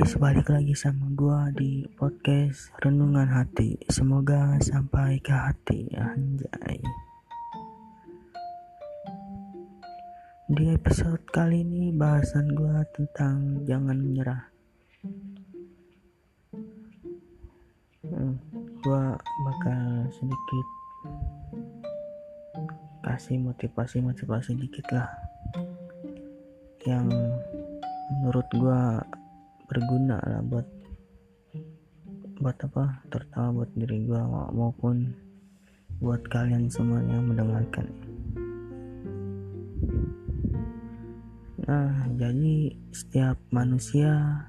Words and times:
guys, 0.00 0.16
balik 0.16 0.48
lagi 0.48 0.72
sama 0.72 1.12
gua 1.12 1.52
di 1.52 1.84
podcast 1.92 2.72
Renungan 2.80 3.28
Hati. 3.28 3.76
Semoga 3.92 4.56
sampai 4.64 5.20
ke 5.20 5.28
hati, 5.28 5.92
anjay. 5.92 6.80
Di 10.56 10.72
episode 10.72 11.20
kali 11.28 11.60
ini 11.60 11.92
bahasan 11.92 12.48
gua 12.56 12.80
tentang 12.96 13.60
jangan 13.68 14.00
menyerah. 14.00 14.40
Hmm, 18.08 18.40
gua 18.80 19.20
bakal 19.20 20.08
sedikit 20.16 20.66
kasih 23.04 23.36
motivasi-motivasi 23.36 24.56
dikit 24.64 24.86
lah 24.96 25.12
yang 26.88 27.04
menurut 28.16 28.48
gua 28.56 29.04
berguna 29.70 30.18
lah 30.26 30.42
buat 30.42 30.66
buat 32.42 32.58
apa 32.66 33.06
terutama 33.06 33.62
buat 33.62 33.70
diri 33.78 34.02
gua 34.02 34.26
maupun 34.50 35.14
buat 36.02 36.26
kalian 36.26 36.66
semua 36.66 36.98
yang 37.06 37.30
mendengarkan. 37.30 37.86
Nah 41.70 42.10
jadi 42.18 42.74
setiap 42.90 43.38
manusia 43.54 44.42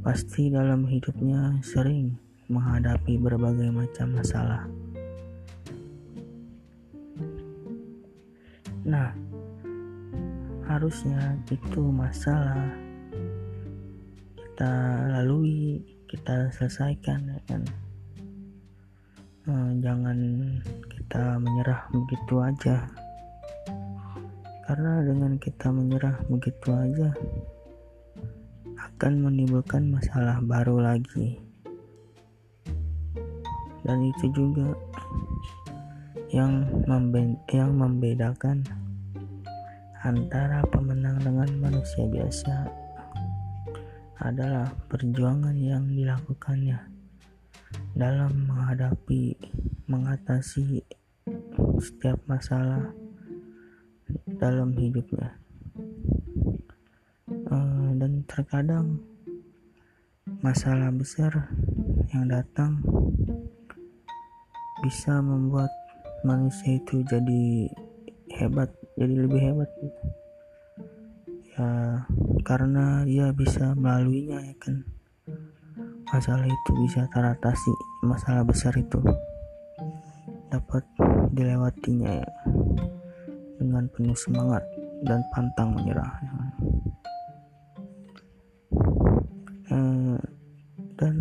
pasti 0.00 0.48
dalam 0.48 0.88
hidupnya 0.88 1.60
sering 1.60 2.16
menghadapi 2.48 3.20
berbagai 3.20 3.68
macam 3.68 4.16
masalah. 4.16 4.64
Nah 8.88 9.12
harusnya 10.64 11.36
itu 11.52 11.84
masalah 11.84 12.81
kita 14.52 14.76
lalui 15.16 15.80
kita 16.12 16.52
selesaikan 16.52 17.24
ya 17.24 17.40
kan. 17.48 17.64
Hmm, 19.48 19.80
jangan 19.80 20.12
kita 20.92 21.40
menyerah 21.40 21.88
begitu 21.88 22.36
aja. 22.36 22.84
Karena 24.68 25.00
dengan 25.08 25.40
kita 25.40 25.72
menyerah 25.72 26.20
begitu 26.28 26.68
aja 26.68 27.16
akan 28.76 29.24
menimbulkan 29.24 29.88
masalah 29.88 30.36
baru 30.44 30.84
lagi. 30.84 31.40
Dan 33.88 34.04
itu 34.04 34.28
juga 34.36 34.76
yang 36.28 36.68
membe 36.84 37.40
yang 37.48 37.72
membedakan 37.72 38.60
antara 40.04 40.60
pemenang 40.68 41.16
dengan 41.24 41.48
manusia 41.56 42.04
biasa 42.04 42.81
adalah 44.20 44.68
perjuangan 44.90 45.56
yang 45.56 45.88
dilakukannya 45.88 46.78
dalam 47.96 48.48
menghadapi, 48.48 49.36
mengatasi 49.88 50.84
setiap 51.80 52.20
masalah 52.28 52.92
dalam 54.36 54.72
hidupnya. 54.76 55.36
Uh, 57.52 57.92
dan 58.00 58.24
terkadang 58.28 59.00
masalah 60.40 60.88
besar 60.92 61.52
yang 62.12 62.28
datang 62.28 62.80
bisa 64.82 65.22
membuat 65.22 65.70
manusia 66.26 66.80
itu 66.80 67.04
jadi 67.06 67.70
hebat, 68.34 68.70
jadi 68.98 69.14
lebih 69.26 69.40
hebat. 69.40 69.70
Ya, 71.52 71.68
karena 72.42 73.06
dia 73.06 73.30
bisa 73.30 73.72
melaluinya 73.78 74.42
ya 74.42 74.54
kan? 74.58 74.82
Masalah 76.12 76.44
itu 76.44 76.70
bisa 76.84 77.08
teratasi 77.08 77.72
masalah 78.04 78.44
besar 78.44 78.76
itu 78.76 79.00
dapat 80.52 80.84
dilewatinya 81.32 82.20
ya. 82.20 82.30
Dengan 83.56 83.86
penuh 83.94 84.18
semangat 84.18 84.66
dan 85.06 85.22
pantang 85.30 85.72
menyerah 85.78 86.12
ya. 86.20 86.32
eh, 89.72 90.18
dan 91.00 91.16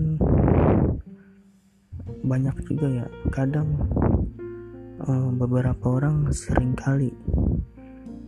banyak 2.22 2.56
juga 2.68 2.88
ya. 2.90 3.06
Kadang 3.32 3.70
eh, 5.02 5.30
beberapa 5.36 6.02
orang 6.02 6.30
sering 6.36 6.76
kali 6.76 7.12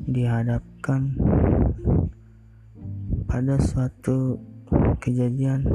dihadapkan 0.03 1.15
pada 3.33 3.57
suatu 3.57 4.37
kejadian 5.01 5.65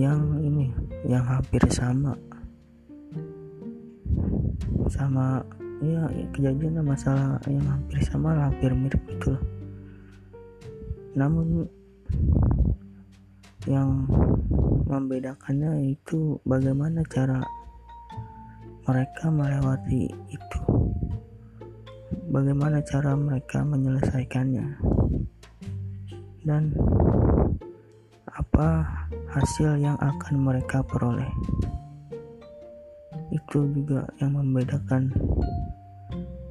yang 0.00 0.40
ini 0.40 0.72
yang 1.04 1.20
hampir 1.20 1.60
sama. 1.68 2.16
Sama 4.88 5.44
ya 5.84 6.08
kejadian 6.32 6.80
masalah 6.80 7.36
yang 7.44 7.68
hampir 7.68 8.00
sama 8.00 8.32
hampir 8.48 8.72
mirip 8.72 8.96
gitu 9.12 9.36
namun 11.12 11.68
yang 13.68 14.08
membedakannya 14.88 16.00
itu 16.00 16.40
bagaimana 16.48 17.04
cara 17.12 17.44
mereka 18.88 19.28
melewati 19.28 20.08
itu. 20.32 20.60
Bagaimana 22.32 22.80
cara 22.88 23.12
mereka 23.12 23.68
menyelesaikannya 23.68 24.95
dan 26.46 26.70
apa 28.30 28.86
hasil 29.34 29.74
yang 29.82 29.98
akan 29.98 30.34
mereka 30.38 30.86
peroleh. 30.86 31.28
Itu 33.34 33.66
juga 33.74 34.06
yang 34.22 34.38
membedakan 34.38 35.10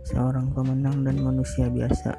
seorang 0.03 0.51
pemenang 0.51 1.01
dan 1.07 1.17
manusia 1.23 1.71
biasa 1.71 2.13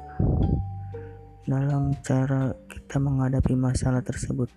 dalam 1.47 1.95
cara 2.03 2.51
kita 2.67 2.99
menghadapi 2.99 3.53
masalah 3.55 4.03
tersebut. 4.03 4.51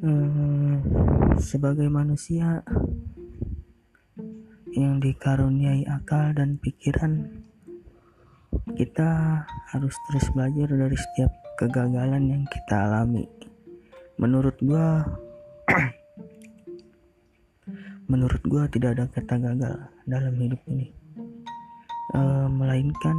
Hmm, 0.00 0.80
sebagai 1.50 1.92
manusia, 1.92 2.64
yang 4.74 5.02
dikaruniai 5.02 5.82
akal 5.90 6.30
dan 6.34 6.60
pikiran, 6.62 7.26
kita 8.78 9.42
harus 9.74 9.94
terus 10.08 10.26
belajar 10.34 10.68
dari 10.70 10.96
setiap 10.98 11.32
kegagalan 11.58 12.24
yang 12.30 12.42
kita 12.46 12.86
alami. 12.86 13.26
Menurut 14.20 14.56
gua, 14.62 15.02
menurut 18.10 18.42
gua 18.46 18.68
tidak 18.70 18.98
ada 18.98 19.04
kata 19.10 19.34
gagal 19.38 19.76
dalam 20.06 20.34
hidup 20.38 20.60
ini, 20.70 20.92
e, 22.14 22.20
melainkan 22.50 23.18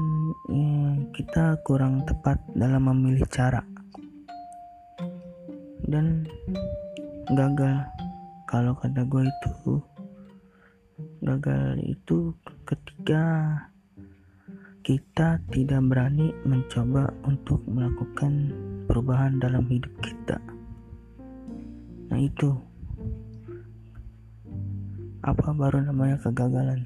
ya, 0.51 0.75
kita 1.15 1.59
kurang 1.67 2.05
tepat 2.07 2.37
dalam 2.55 2.87
memilih 2.87 3.25
cara 3.31 3.63
dan 5.91 6.23
gagal. 7.35 7.83
Kalau 8.47 8.75
kata 8.75 9.07
gue 9.07 9.23
itu 9.23 9.79
Gagal 11.31 11.79
itu 11.87 12.35
ketika 12.67 13.55
kita 14.83 15.39
tidak 15.47 15.79
berani 15.87 16.35
mencoba 16.43 17.07
untuk 17.23 17.63
melakukan 17.71 18.51
perubahan 18.83 19.39
dalam 19.39 19.63
hidup 19.71 19.95
kita. 20.03 20.35
Nah, 22.11 22.19
itu 22.19 22.51
apa 25.23 25.55
baru 25.55 25.87
namanya 25.87 26.19
kegagalan? 26.19 26.83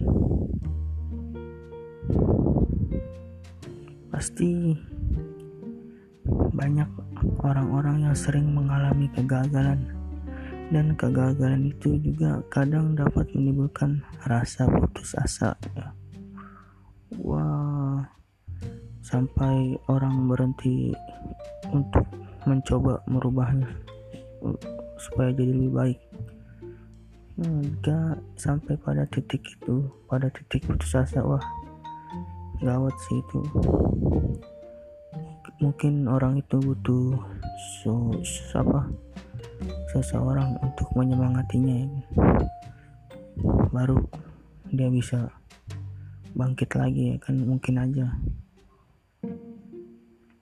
Pasti 4.13 4.77
banyak 6.53 6.89
orang-orang 7.41 8.05
yang 8.05 8.13
sering 8.13 8.53
mengalami 8.53 9.09
kegagalan 9.09 9.94
dan 10.73 10.97
kegagalan 10.97 11.69
itu 11.69 11.97
juga 12.01 12.41
kadang 12.49 12.97
dapat 12.97 13.29
menimbulkan 13.37 14.01
rasa 14.25 14.65
putus 14.65 15.13
asa 15.13 15.53
ya. 15.77 15.93
wah 17.21 18.01
sampai 19.05 19.77
orang 19.85 20.25
berhenti 20.25 20.89
untuk 21.69 22.05
mencoba 22.49 23.01
merubahnya 23.05 23.69
supaya 24.97 25.29
jadi 25.33 25.53
lebih 25.53 25.71
baik 25.73 25.99
enggak 27.35 28.17
sampai 28.39 28.73
pada 28.79 29.05
titik 29.11 29.43
itu 29.45 29.85
pada 30.09 30.31
titik 30.33 30.65
putus 30.65 30.97
asa 30.97 31.21
wah 31.21 31.43
gawat 32.63 32.95
sih 33.05 33.19
itu 33.21 33.39
mungkin 35.59 36.07
orang 36.07 36.39
itu 36.39 36.57
butuh 36.59 37.15
so, 37.83 38.11
apa 38.55 38.87
seseorang 39.91 40.59
untuk 40.59 40.87
menyemangatinya 40.95 41.75
ya. 41.85 41.89
baru 43.71 43.99
dia 44.71 44.87
bisa 44.87 45.31
bangkit 46.35 46.75
lagi 46.75 47.15
ya 47.15 47.17
kan 47.19 47.39
mungkin 47.39 47.75
aja. 47.79 48.07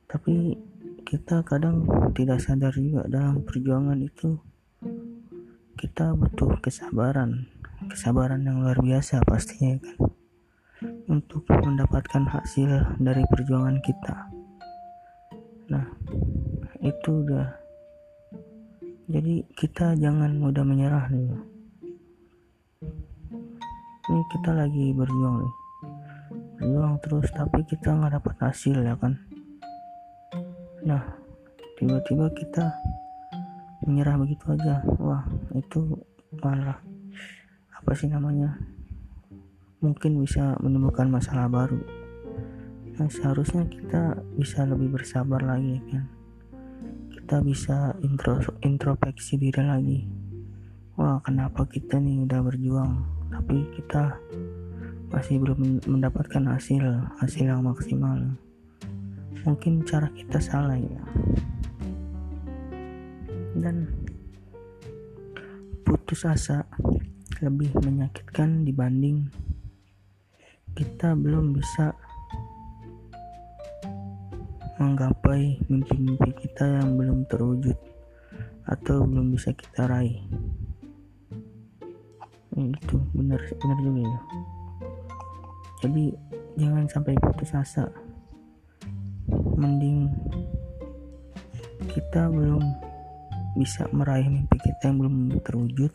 Tapi 0.09 0.57
kita 1.05 1.41
kadang 1.45 1.85
tidak 2.17 2.41
sadar 2.41 2.73
juga 2.73 3.05
dalam 3.09 3.45
perjuangan 3.45 3.97
itu. 4.01 4.37
Kita 5.77 6.13
butuh 6.17 6.57
kesabaran 6.61 7.49
kesabaran 7.89 8.43
yang 8.47 8.63
luar 8.63 8.79
biasa 8.79 9.21
pastinya 9.27 9.77
kan. 9.79 9.97
Untuk 11.07 11.47
mendapatkan 11.47 12.27
hasil 12.27 12.99
dari 12.99 13.23
perjuangan 13.27 13.79
kita. 13.79 14.27
Nah 15.71 15.87
itu 16.83 17.23
udah 17.23 17.62
jadi 19.13 19.45
kita 19.53 19.93
jangan 20.01 20.41
mudah 20.41 20.65
menyerah 20.65 21.05
nih. 21.13 21.37
Ini 24.09 24.21
kita 24.33 24.57
lagi 24.57 24.89
berjuang 24.89 25.37
nih. 25.37 25.53
Berjuang 26.57 26.97
terus 26.97 27.29
tapi 27.29 27.61
kita 27.69 27.93
nggak 27.93 28.17
dapat 28.17 28.35
hasil 28.41 28.81
ya 28.81 28.97
kan? 28.97 29.13
Nah 30.81 31.13
tiba-tiba 31.77 32.25
kita 32.33 32.73
menyerah 33.85 34.17
begitu 34.17 34.49
aja. 34.49 34.81
Wah 34.97 35.21
itu 35.53 35.93
malah 36.41 36.81
apa 37.69 37.93
sih 37.93 38.09
namanya? 38.09 38.57
Mungkin 39.85 40.25
bisa 40.25 40.57
menimbulkan 40.57 41.13
masalah 41.13 41.45
baru. 41.45 41.77
Nah 42.97 43.13
seharusnya 43.13 43.69
kita 43.69 44.25
bisa 44.41 44.65
lebih 44.65 44.97
bersabar 44.97 45.45
lagi 45.45 45.77
kan 45.93 46.22
kita 47.23 47.39
bisa 47.39 47.95
intro, 48.03 48.35
introspeksi 48.67 49.39
diri 49.39 49.63
lagi. 49.63 50.03
Wah 50.99 51.23
kenapa 51.23 51.63
kita 51.63 51.95
nih 51.95 52.27
udah 52.27 52.43
berjuang 52.43 52.99
tapi 53.31 53.63
kita 53.79 54.19
masih 55.07 55.39
belum 55.39 55.79
mendapatkan 55.87 56.43
hasil 56.51 56.83
hasil 57.23 57.47
yang 57.47 57.63
maksimal. 57.63 58.19
Mungkin 59.47 59.87
cara 59.87 60.11
kita 60.11 60.35
salah 60.43 60.75
ya. 60.75 60.99
Dan 63.55 63.87
putus 65.87 66.27
asa 66.27 66.67
lebih 67.39 67.71
menyakitkan 67.87 68.67
dibanding 68.67 69.31
kita 70.75 71.15
belum 71.15 71.55
bisa 71.55 71.92
menggapai 74.83 75.63
mimpi-mimpi 75.71 76.35
kita 76.35 76.83
yang 76.83 76.99
belum 76.99 77.23
terwujud 77.31 77.79
atau 78.67 79.07
belum 79.07 79.31
bisa 79.31 79.55
kita 79.55 79.87
raih. 79.87 80.19
Itu 82.51 82.99
benar 83.15 83.39
benar 83.39 83.77
juga 83.79 84.01
ya. 84.03 84.19
Jadi 85.87 86.03
jangan 86.59 86.83
sampai 86.91 87.15
putus 87.15 87.55
asa. 87.55 87.87
Mending 89.55 90.11
kita 91.87 92.27
belum 92.27 92.63
bisa 93.55 93.87
meraih 93.95 94.27
mimpi 94.27 94.59
kita 94.59 94.91
yang 94.91 94.99
belum 94.99 95.15
terwujud 95.39 95.93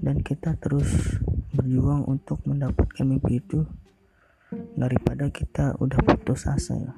dan 0.00 0.24
kita 0.24 0.56
terus 0.56 1.20
berjuang 1.52 2.08
untuk 2.08 2.40
mendapatkan 2.48 3.04
mimpi 3.04 3.42
itu 3.42 3.68
daripada 4.78 5.28
kita 5.28 5.76
udah 5.80 6.00
putus 6.04 6.48
asa 6.48 6.76
ya 6.76 6.92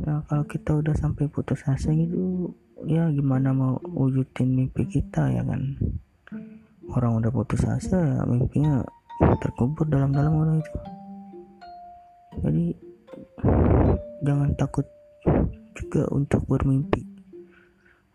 nah 0.00 0.24
kalau 0.24 0.44
kita 0.48 0.80
udah 0.80 0.96
sampai 0.96 1.28
putus 1.28 1.60
asa 1.68 1.92
gitu 1.92 2.48
ya 2.88 3.06
gimana 3.12 3.52
mau 3.52 3.78
wujudin 3.84 4.48
mimpi 4.48 4.88
kita 4.88 5.28
ya 5.30 5.42
kan? 5.44 5.76
Orang 6.92 7.22
udah 7.22 7.30
putus 7.30 7.62
asa 7.68 7.98
ya 8.00 8.20
mimpinya 8.26 8.82
terkubur 9.38 9.86
dalam-dalam 9.86 10.32
orang 10.34 10.56
itu. 10.58 10.72
Jadi 12.42 12.64
jangan 14.24 14.50
takut 14.56 14.86
juga 15.76 16.08
untuk 16.10 16.42
bermimpi. 16.48 17.04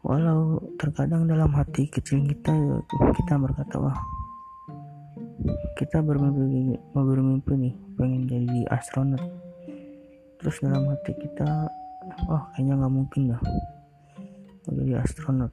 Walau 0.04 0.62
terkadang 0.80 1.28
dalam 1.28 1.52
hati 1.52 1.88
kecil 1.92 2.24
kita 2.26 2.54
kita 3.12 3.34
berkata 3.36 3.76
wah 3.76 3.98
kita 5.78 6.02
bermimpi 6.02 6.80
mau 6.96 7.06
bermimpi 7.06 7.54
nih 7.54 7.76
pengen 8.00 8.24
jadi 8.26 8.60
astronot 8.72 9.47
terus 10.38 10.62
dalam 10.62 10.86
hati 10.94 11.18
kita 11.18 11.66
wah 12.30 12.44
kayaknya 12.54 12.74
nggak 12.78 12.94
mungkin 12.94 13.22
mau 14.68 14.76
jadi 14.76 15.00
astronot. 15.00 15.52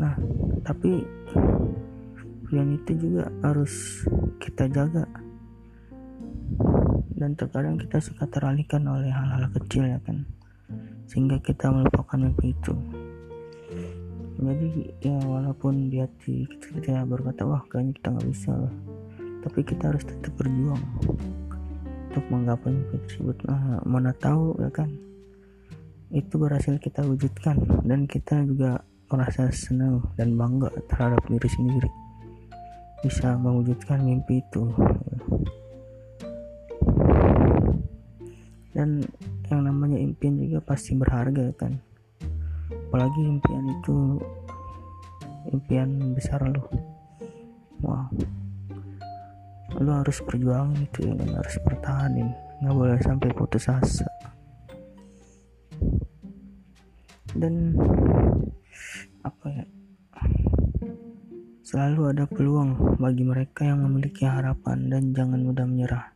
Nah 0.00 0.14
tapi 0.64 1.04
yang 2.50 2.68
itu 2.74 2.92
juga 2.98 3.30
harus 3.44 4.02
kita 4.42 4.66
jaga. 4.72 5.04
Dan 7.20 7.36
terkadang 7.36 7.76
kita 7.76 8.00
suka 8.00 8.24
teralihkan 8.32 8.80
oleh 8.88 9.12
hal-hal 9.12 9.52
kecil 9.60 9.84
ya 9.84 10.00
kan? 10.00 10.24
Sehingga 11.04 11.36
kita 11.44 11.68
melupakan 11.68 12.16
mimpi 12.16 12.56
itu. 12.56 12.72
Jadi 14.40 14.88
ya 15.04 15.20
walaupun 15.28 15.92
di 15.92 16.00
hati 16.00 16.48
kita, 16.48 16.80
kita 16.80 17.04
berkata 17.04 17.44
wah 17.44 17.60
kayaknya 17.68 17.92
kita 18.00 18.08
nggak 18.08 18.28
bisa 18.32 18.50
lah 18.56 18.99
tapi 19.40 19.60
kita 19.64 19.92
harus 19.92 20.04
tetap 20.04 20.32
berjuang 20.36 20.80
untuk 22.10 22.24
menggapai 22.28 22.74
mimpi 22.74 22.96
tersebut. 23.06 23.36
Nah, 23.46 23.80
mana 23.86 24.12
tahu 24.16 24.56
ya 24.60 24.70
kan? 24.72 24.90
Itu 26.10 26.42
berhasil 26.42 26.76
kita 26.82 27.06
wujudkan 27.06 27.60
dan 27.86 28.04
kita 28.10 28.42
juga 28.44 28.82
merasa 29.10 29.50
senang 29.50 30.02
dan 30.14 30.34
bangga 30.38 30.70
terhadap 30.90 31.22
diri 31.26 31.48
sendiri 31.50 31.90
bisa 33.00 33.34
mewujudkan 33.38 34.04
mimpi 34.04 34.44
itu. 34.44 34.64
Dan 38.70 39.02
yang 39.50 39.66
namanya 39.66 39.98
impian 39.98 40.38
juga 40.38 40.62
pasti 40.62 40.94
berharga 40.94 41.50
kan? 41.58 41.80
Apalagi 42.70 43.22
impian 43.22 43.64
itu 43.66 44.20
impian 45.48 46.12
besar 46.12 46.44
lo 46.44 46.68
wow 47.80 48.06
lo 49.80 50.04
harus 50.04 50.20
berjuang 50.20 50.76
itu 50.76 51.08
kan 51.08 51.40
harus 51.40 51.56
bertahanin 51.64 52.28
nggak 52.60 52.76
boleh 52.76 53.00
sampai 53.00 53.32
putus 53.32 53.64
asa. 53.72 54.04
Dan 57.32 57.72
apa 59.24 59.46
ya? 59.48 59.64
Selalu 61.64 62.00
ada 62.12 62.24
peluang 62.26 62.98
bagi 62.98 63.22
mereka 63.24 63.62
yang 63.64 63.86
memiliki 63.86 64.26
harapan 64.26 64.90
dan 64.90 65.14
jangan 65.16 65.40
mudah 65.40 65.64
menyerah. 65.64 66.12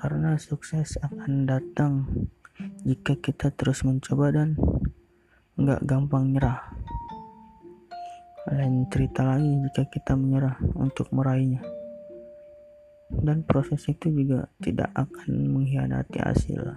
Karena 0.00 0.34
sukses 0.40 0.96
akan 1.04 1.44
datang 1.44 2.08
jika 2.82 3.14
kita 3.20 3.54
terus 3.54 3.86
mencoba 3.86 4.32
dan 4.32 4.58
nggak 5.54 5.84
gampang 5.86 6.34
nyerah. 6.34 6.64
Lain 8.48 8.88
cerita 8.88 9.22
lagi 9.22 9.52
jika 9.68 9.84
kita 9.86 10.16
menyerah 10.16 10.56
untuk 10.80 11.12
meraihnya. 11.12 11.77
Dan 13.08 13.44
proses 13.48 13.88
itu 13.88 14.12
juga 14.12 14.52
tidak 14.60 14.92
akan 14.92 15.56
mengkhianati 15.56 16.18
hasil. 16.20 16.76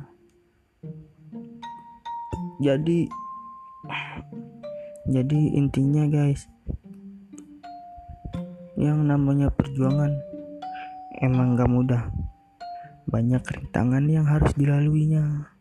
Jadi 2.62 3.10
jadi 5.10 5.40
intinya 5.58 6.06
guys 6.08 6.46
yang 8.80 9.04
namanya 9.06 9.52
perjuangan 9.52 10.14
emang 11.22 11.54
gak 11.60 11.70
mudah. 11.70 12.04
Banyak 13.10 13.44
rintangan 13.44 14.06
yang 14.08 14.26
harus 14.26 14.54
dilaluinya. 14.56 15.52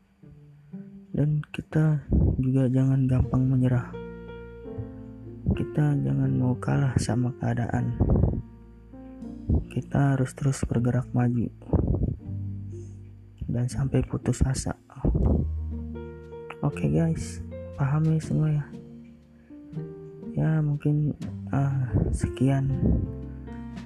Dan 1.10 1.42
kita 1.50 2.06
juga 2.38 2.70
jangan 2.70 3.10
gampang 3.10 3.42
menyerah. 3.44 3.90
Kita 5.50 5.98
jangan 6.00 6.30
mau 6.38 6.54
kalah 6.56 6.94
sama 6.96 7.34
keadaan 7.42 7.98
kita 9.70 10.14
harus 10.14 10.34
terus 10.34 10.62
bergerak 10.66 11.06
maju. 11.14 11.46
Dan 13.46 13.66
sampai 13.66 14.02
putus 14.06 14.42
asa. 14.46 14.74
Oke 16.60 16.86
okay 16.86 16.88
guys. 16.90 17.42
Paham 17.78 18.10
ya 18.10 18.20
semua 18.22 18.48
ya? 18.50 18.64
Ya 20.34 20.50
mungkin 20.62 21.16
uh, 21.50 21.86
sekian 22.14 22.70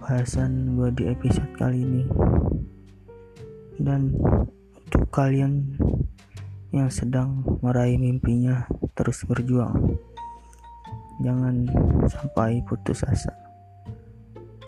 bahasan 0.01 0.77
gue 0.77 0.91
di 0.93 1.05
episode 1.13 1.53
kali 1.57 1.85
ini. 1.85 2.05
Dan 3.81 4.17
untuk 4.73 5.09
kalian 5.13 5.77
yang 6.75 6.91
sedang 6.91 7.45
meraih 7.63 7.97
mimpinya 8.01 8.69
terus 8.97 9.23
berjuang. 9.25 9.97
Jangan 11.23 11.71
sampai 12.11 12.61
putus 12.67 13.07
asa 13.07 13.44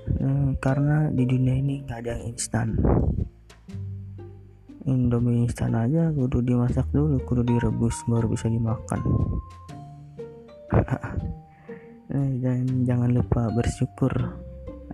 hmm, 0.06 0.62
karena 0.62 1.10
di 1.10 1.24
dunia 1.26 1.54
ini 1.58 1.82
nggak 1.82 1.98
ada 2.02 2.10
yang 2.16 2.24
instan. 2.34 2.68
Indomie 4.86 5.42
instan 5.42 5.74
aja 5.74 6.14
kudu 6.14 6.46
dimasak 6.46 6.86
dulu 6.94 7.18
kudu 7.26 7.42
direbus 7.42 8.06
baru 8.06 8.30
bisa 8.30 8.46
dimakan. 8.46 9.00
Eh, 12.06 12.38
dan 12.38 12.86
jangan 12.86 13.10
lupa 13.10 13.50
bersyukur 13.50 14.14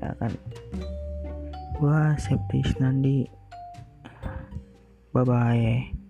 ya 0.01 0.17
kan? 0.17 0.33
Gua 1.77 2.17
Septi 2.17 2.65
Nandi. 2.81 3.29
Bye 5.13 5.29
bye 5.29 6.02